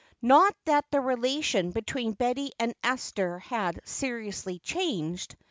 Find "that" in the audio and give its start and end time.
0.65-0.85